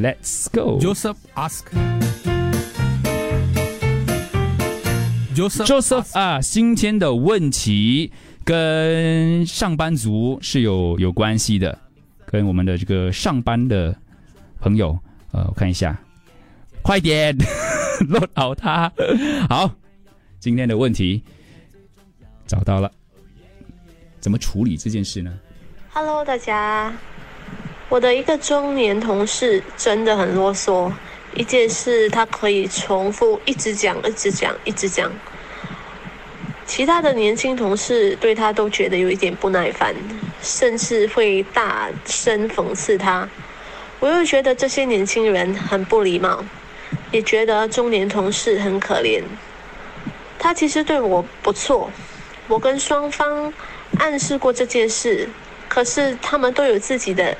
[0.00, 0.78] Let's go.
[0.80, 1.66] Joseph ask.
[5.34, 8.10] Joseph Joseph 啊，今天的问题
[8.42, 11.78] 跟上班族是有有关系的，
[12.24, 13.94] 跟我们的这个上班的
[14.58, 14.98] 朋友，
[15.32, 16.00] 呃，我看一下，
[16.80, 17.36] 快点
[18.08, 18.90] 落倒他。
[19.50, 19.70] 好，
[20.38, 21.22] 今天的问题
[22.46, 22.90] 找到了，
[24.18, 25.38] 怎么处理这件事呢
[25.92, 26.90] ？Hello，大家，
[27.90, 30.92] 我的一个中年同事真的很啰嗦，
[31.34, 35.10] 一件事他可以重复一直讲、一直讲、一直讲。
[36.64, 39.92] 其他的年轻同事对他都觉得有一点不耐烦，
[40.40, 43.28] 甚至会大声讽刺他。
[43.98, 46.44] 我又觉得这些年轻人很不礼貌，
[47.10, 49.20] 也觉得中年同事很可怜。
[50.38, 51.90] 他其实对我不错，
[52.46, 53.52] 我跟双方
[53.98, 55.28] 暗示过这件事，
[55.68, 57.36] 可是他们都有自己的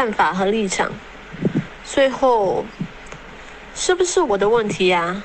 [0.00, 0.90] 看法和立场。
[1.84, 2.64] 最后，
[3.74, 5.22] 是不是我的问题呀、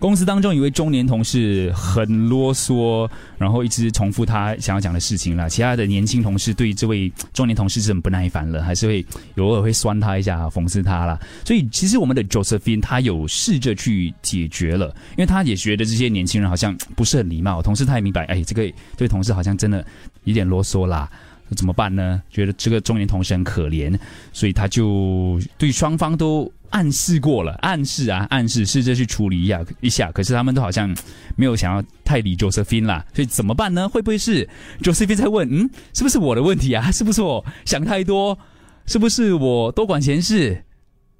[0.00, 5.48] 公司当中一位中年同事很啰嗦，然后一直重复他想要讲的事情了。
[5.48, 11.16] 其他的年轻同事对这位中年同事是很不耐烦了，还是会偶尔会酸他一下，讽刺他啦。
[11.44, 17.62] 所以其实我们的 Josephine 他有试着去解决了，因为他也觉得这些年轻人好像不是很礼貌。
[17.62, 19.86] 同时他也明白，哎，这个这位同事好像真的
[20.24, 21.08] 有点啰嗦啦。
[21.54, 22.22] 怎么办呢？
[22.30, 23.98] 觉得这个中年同事很可怜，
[24.32, 30.94] 所以他就对双方都暗示过了，暗示啊，暗示试着去处理一下一下，可是他们都好像
[31.36, 33.88] 没有想要太理 Josephine 啦，所以怎么办呢？
[33.88, 34.48] 会不会是
[34.82, 36.90] Josephine 在问，嗯，是不是我的问题啊？
[36.90, 38.38] 是不是我想太多？
[38.86, 40.64] 是不是我多管闲事？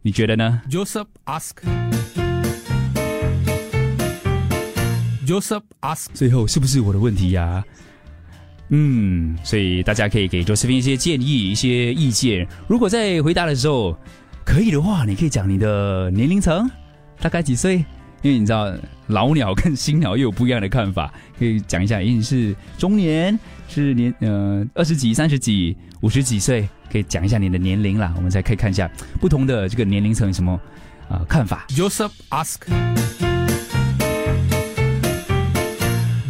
[0.03, 1.51] 你觉得呢？Joseph ask.
[5.27, 6.07] Joseph ask.
[6.15, 7.65] 最后是不是我的问题呀、
[8.71, 12.47] 嗯，所以大家可以给周思斌一些建议、一些意见。
[12.67, 13.97] 如果在回答的时候
[14.45, 16.69] 可以的话，你可以讲你的年龄层，
[17.21, 17.85] 大概几岁？
[18.23, 18.73] 因为你知道
[19.07, 23.39] 老鸟跟新鸟又有不一样的看法，可以讲一下，诶，你是中年，
[23.69, 28.13] 是年呃二十几、三十几、五十几岁，可以讲一下你的年龄啦。
[28.17, 28.91] 我们再可以看一下
[29.21, 30.59] 不同的这个年龄层有什么
[31.09, 31.67] 啊、看法。
[31.69, 33.26] Joseph ask.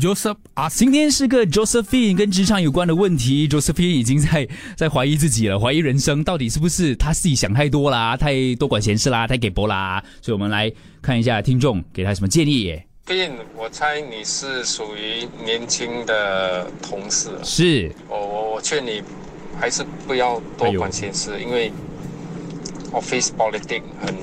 [0.01, 0.79] Joseph ask.
[0.79, 4.47] 今天是个 Josephine 跟职场有关的问题，Josephine 已经在
[4.77, 10.03] 在怀疑自己了，怀疑人生到底是不是他自己想太多啦，太多管闲事啦，太给博啦。
[10.21, 10.71] 所以我们来
[11.01, 12.87] 看一下听众给他什么建议耶。
[13.07, 19.03] 斌，我猜你是属于年轻的同事，是我我我劝你
[19.59, 21.73] 还是不要多管闲事，因为
[22.93, 24.15] office politics 很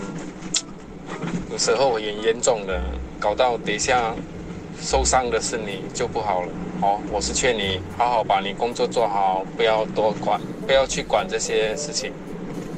[1.52, 2.84] 有时候很严重的，
[3.20, 4.14] 搞到等一下
[4.80, 6.48] 受伤的是你就不好了。
[6.82, 12.12] 哦，我是劝你好好把你工作做好，不要多管，不要去管这些事情。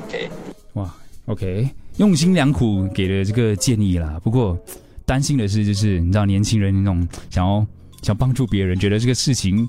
[0.06, 0.30] OK。
[0.74, 0.94] 哇
[1.26, 4.20] ，OK，用心良苦给了这个建议啦。
[4.24, 4.58] 不过
[5.06, 7.66] 担心的是，就是你知道年轻人那种想要
[8.02, 9.68] 想帮助别人，觉得这个事情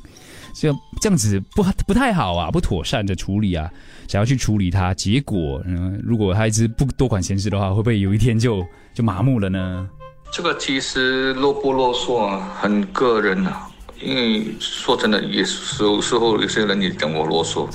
[0.54, 3.70] 这样这样子不不太好啊，不妥善的处理啊，
[4.08, 8.62] 想要去处理它，结果嗯，如果他一直不多管闲事的话，会不会有一天就
[8.92, 9.88] 就麻木了呢？
[10.32, 13.68] 这个其实啰不啰嗦啊，很个人啊。
[13.98, 17.66] 因为说真的，也是有时候有些人也讲我啰嗦，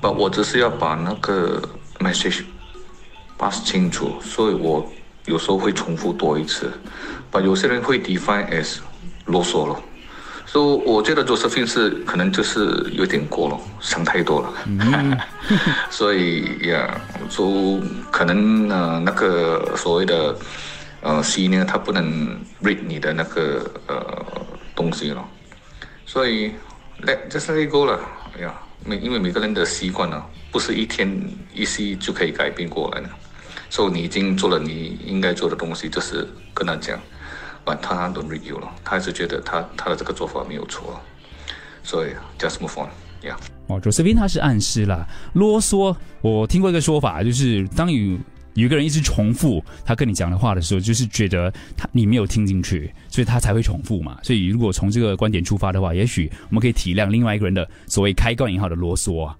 [0.00, 1.62] 不，我只是要把那个
[2.00, 2.42] message
[3.38, 4.84] pass 清楚，所以我
[5.26, 6.72] 有时候会重复多一次。
[7.30, 8.78] 把有些人会 define as
[9.26, 9.80] 啰嗦了，
[10.44, 14.52] 所以我觉得 Josephine 是可能就是有点过了，想太多了。
[15.90, 17.80] 所以呀，就
[18.10, 20.36] 可能呃那个所谓的
[21.04, 24.24] 呃 C 呢，他不能 read 你的那个呃
[24.74, 25.22] 东西了，
[26.06, 26.50] 所以
[27.02, 28.00] let just let it go 了
[28.40, 28.54] 呀。
[28.86, 31.08] 每因为每个人的习惯呢，不是一天
[31.54, 33.08] 一夕就可以改变过来的，
[33.68, 36.98] 所以你已经做了你应该做的东西，就是跟他讲，
[37.64, 40.98] 把他 don't read you 了，他还是觉得他他的这个做法没有错，
[41.82, 42.88] 所以 just move on，
[43.26, 43.36] 呀。
[43.66, 45.94] 哦朱思斌他是暗示啦，啰嗦。
[46.20, 48.18] 我听过一个说法，就是当有
[48.54, 54.18] 有一个人一直重复他跟你讲的话的时候，就是觉得他你没有听进去，所以他才会重复嘛。
[54.22, 59.36] 所以如果从这个观点出发的话，也许我们可以体谅另外一个人的所谓开高引号的啰嗦啊。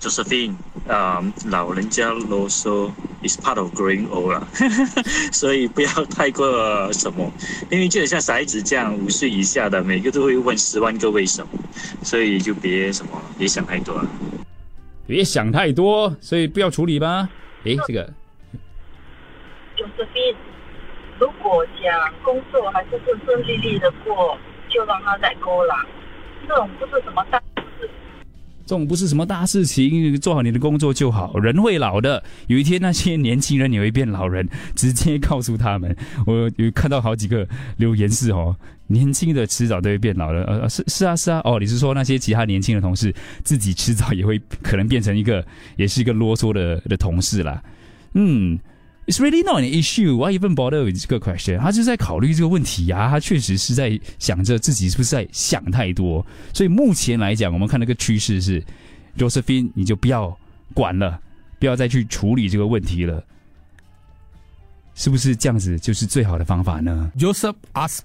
[0.00, 0.54] Josephine，
[0.88, 2.90] 啊、老人家啰嗦
[3.22, 4.48] is part of growing old 啦，
[5.30, 7.30] 所以不要太过什么，
[7.70, 11.48] 因为就很像小孩子这样，五岁以下的每个都会问十万个为什么，
[12.02, 14.08] 所以就别什么，别想太多了。
[15.06, 17.28] 别想太多，所以不要处理吧。
[17.64, 18.10] 诶，这个
[21.18, 24.38] 如果想工作还是顺顺利利的过，
[24.70, 25.86] 就让他再勾啦。
[26.48, 27.90] 这种不是什么大事。
[28.64, 31.38] 这种不是什么大事情，做好你的工作就好。
[31.38, 35.94] 人会老的，有一天那些年轻人也会变老人，直接告诉他们。
[36.26, 37.46] 我有看到好几个
[37.76, 38.56] 留言是哦，
[38.86, 40.42] 年轻的迟早都会变老的。
[40.44, 43.14] 呃，是是啊是啊，哦，你是说那些其他年轻的同事
[43.44, 45.44] 自己迟早也会可能变成一个，
[45.76, 47.62] 也是一个啰嗦的的同事啦。
[48.14, 48.58] 嗯。
[49.10, 50.14] It's really not an issue.
[50.14, 51.58] Why even bother with 这个 question？
[51.58, 56.24] 他就在考虑这个问题呀、他确实是在想着自己是不是在想太多。
[56.54, 58.62] 所以目前来讲，我们看那个趋势是
[59.18, 60.38] ，Josephine，你就不要
[60.74, 61.18] 管了，
[61.58, 63.20] 不要再去处理这个问题了。
[64.94, 68.04] 是不是这样子就是最好的方法呢？Joseph ask.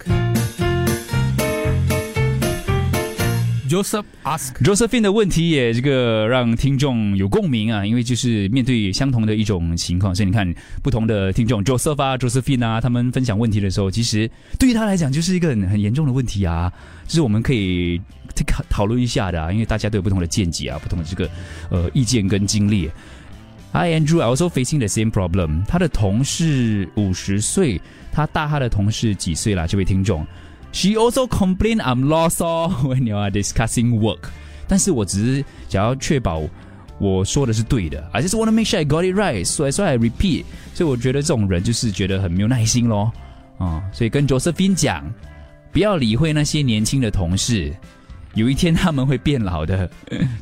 [3.76, 4.54] Joseph ask.
[4.64, 10.50] Josephine 的问题也这个让听众有共鸣啊，因为就是面对相同的一种情况，所以你看
[10.82, 16.72] 不同的听众 Joseph 啊、Josephine 啊，他们分享问题的时候，其实对于他来讲就是一个很很严重的问题啊，
[17.06, 18.00] 就是我们可以
[18.48, 21.30] 讨讨论一下的、啊，因为大家都有不同的见解啊，不同的这个
[21.70, 22.90] 呃意见跟经历。
[23.74, 25.66] Hi Andrew, I also facing the same problem.
[25.66, 29.68] 他的同事五十岁，他大他的同事几岁啦？
[29.68, 30.26] 这位听众。
[30.76, 34.28] She also complain I'm lost all when you are discussing work，
[34.68, 36.44] 但是我只是想要确保
[37.00, 40.44] 我说的是对的，I just want to make sure I got it right，所以所以 I repeat，
[40.74, 43.10] 所以我觉得这种人就是觉得很没有耐心咯，
[43.58, 45.10] 啊、所以跟 Josephine 讲，
[45.72, 47.74] 不要理会那些年轻的同事，
[48.34, 49.90] 有一天他们会变老的，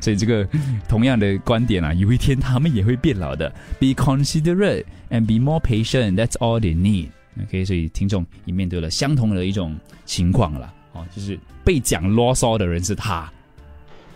[0.02, 0.48] 所以这个
[0.90, 3.54] 同样的观点啊，有一天他们也会变老的。
[3.80, 6.16] Be considerate and be more patient.
[6.16, 7.10] That's all they need.
[7.42, 9.76] OK，所以听众也面对了相同的一种
[10.06, 13.32] 情况了，哦，就是被讲啰嗦的人是他。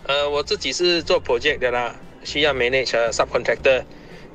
[0.05, 3.83] 呃，我自己是做 project 的啦，需要 manage、uh, subcontractor。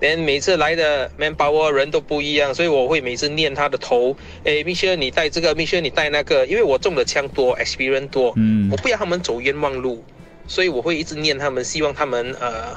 [0.00, 4.16] 连每次来的 manpower 人都不一样，所以我会每次念他的头。
[4.44, 10.02] 哎 e l 你带这个 e l 你带那个，因为我中的枪多，experience 多，嗯我不要他们走冤枉路，
[10.48, 12.76] 所以我会一直念他们，希望他们呃，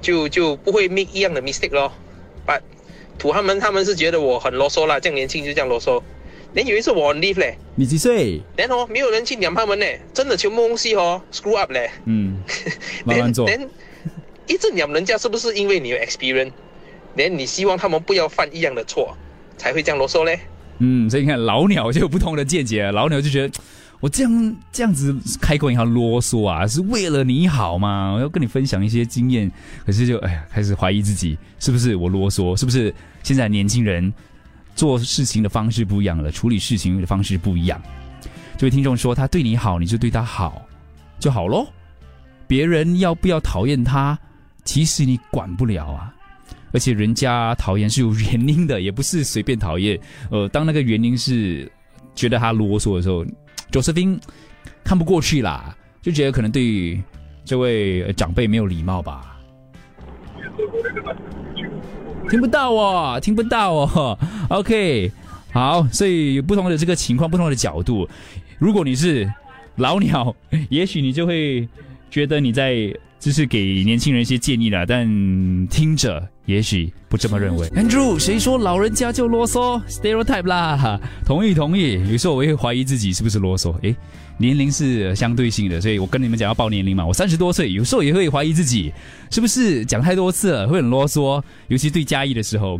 [0.00, 1.92] 就就不会 make 一样的 mistake 咯。
[2.46, 2.60] But
[3.18, 6.02] 土他们他们是觉得我很啰嗦啦，这样年轻就这样啰嗦。
[6.54, 8.40] 连有一次我 leave 嘞，你几岁？
[8.56, 11.90] 连哦没有人去鸟他们嘞，真的全部东西哦 screw up 嘞。
[12.06, 12.38] 嗯，
[13.04, 13.46] 慢慢做。
[13.46, 13.68] 连
[14.46, 16.52] 一直鸟人家是不是因为你有 experience？
[17.14, 19.14] 连你希望他们不要犯一样的错，
[19.58, 20.40] 才会这样啰嗦嘞？
[20.78, 23.50] 嗯，所以你看老鸟就有不同的见解，老鸟就觉得
[24.00, 28.12] 我这样这样子开口银行啰嗦啊，是为了你好嘛？
[28.12, 29.50] 我要跟你分享一些经验，
[29.84, 34.12] 可是就哎呀，开始怀疑自己是不是我啰嗦，是不是现在年轻人
[34.74, 37.80] 做事情的方式不一样了，处理事情的方式不一样。
[38.58, 40.62] 这位听众说，他对你好，你就对他好
[41.18, 41.66] 就好咯。
[42.46, 44.18] 别人要不要讨厌他，
[44.64, 46.12] 其实你管不了啊。
[46.72, 49.98] 而且人家讨厌是有原因的，也不是随便讨厌。
[50.30, 51.70] 呃，当那个原因是
[52.14, 53.24] 觉得他啰嗦的时候
[53.70, 54.20] ，Josephine
[54.84, 57.02] 看不过去啦，就觉得可能对
[57.44, 59.36] 这位长辈没有礼貌吧。
[62.28, 64.18] 听不到哦，听不到哦。
[64.48, 65.12] OK，
[65.52, 68.08] 好，所以有不同的这个情况，不同的角度。
[68.58, 69.30] 如果你是
[69.76, 70.34] 老鸟，
[70.70, 71.68] 也许你就会
[72.10, 72.92] 觉得你在
[73.26, 75.04] 就是给年轻人一些建议了，但
[75.66, 77.66] 听者也许不这么认为。
[77.70, 81.94] Andrew，谁说老人家就啰嗦？Stereotype 啦，同意同意。
[82.08, 83.74] 有时候我会怀疑自己是不是啰嗦。
[83.82, 83.96] 诶，
[84.38, 87.04] 年龄是相对性的，所以我跟你们讲要报年龄嘛。
[87.04, 88.92] 我三十多岁，有时候也会怀疑自己
[89.28, 92.78] 是不是讲太多次了，会很啰嗦，尤其对嘉义的时候。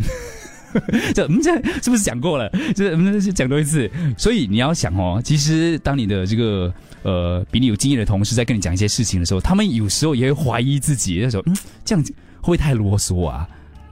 [1.14, 2.48] 这嗯，这是不是讲过了？
[2.74, 3.90] 就是嗯，讲多一次。
[4.16, 13.48] 所以你要想哦，其实当你的这个呃比你有经验的同事在跟你讲一些事情的时候，他们有时候也会怀疑自己，那时候嗯，这样子会不会太啰嗦啊？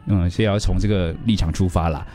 [0.07, 2.07] 嗯，所以要从这个立场出发啦。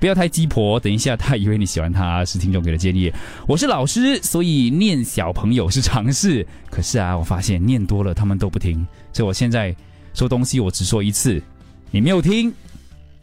[0.00, 3.12] 不要太鸡婆，等一下他以为你喜欢他是听众给的建议。
[3.48, 6.46] 我是老师，所以念小朋友是常事。
[6.70, 9.74] 可是啊，我发现念多了他们都不听，所以我现在
[10.14, 11.42] 说东西我只说一次，
[11.90, 12.52] 你没有听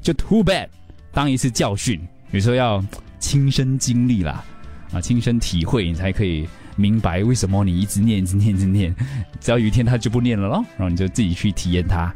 [0.01, 0.67] 就 too bad。
[1.15, 1.97] 当一次教训，
[2.31, 2.83] 有时候要
[3.19, 4.43] 亲身经历啦，
[4.91, 6.45] 啊，亲身体会，你才可以
[6.75, 8.93] 明白为什么你一直念、一直念、一直念，
[9.39, 12.13] 只要有一天他就不念了咯，然后你就自己去体验它。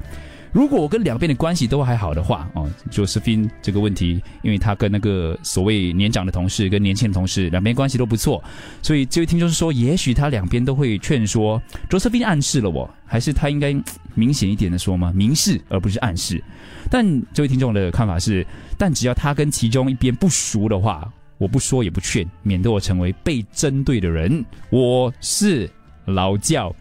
[0.52, 8.44] 如果我跟两边的关系都还好的话，哦卓斯斌这个问题，因为他跟那个所谓年长的同事跟年轻的同事两边关系都不错，
[8.82, 13.76] 所以这位听众是说，也许他两边都会劝说 Josephine 暗示了我，还是他应该
[14.16, 15.12] 明显一点的说吗？
[15.16, 16.44] 明示而不是暗示。
[16.90, 18.46] 但这位听众的看法是，
[18.78, 24.44] 但只要他跟其中一边不熟的话，我不说也不劝，免得我成为被针对的人。
[24.72, 25.70] 我是
[26.06, 26.76] 老教，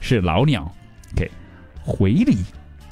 [0.00, 0.70] 是老鸟。
[1.14, 1.30] OK，
[1.82, 2.38] 回礼，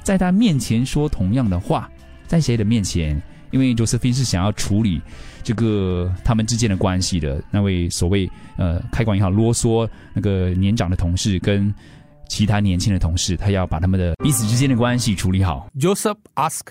[0.07, 1.91] 在他面前说同样的话，
[2.27, 3.21] 在谁的面前？
[3.51, 5.01] 因为 Josephine 是想要处理
[5.43, 11.75] 这个他们之间的关系的那位所谓呃开馆也好啰嗦那个年长的同事跟
[12.29, 15.67] 其他年轻的同事，他要把他们的彼此之间的关系处理好。
[15.77, 16.61] Joseph ask.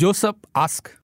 [0.00, 0.96] Joseph ask.